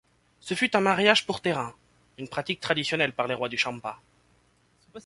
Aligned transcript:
Ce 0.39 0.55
fut 0.55 0.75
un 0.75 0.79
mariage-pour-terrain, 0.81 1.75
une 2.17 2.27
pratique 2.27 2.59
traditionnelle 2.59 3.13
par 3.13 3.27
les 3.27 3.35
rois 3.35 3.49
du 3.49 3.57
Champa. 3.59 3.99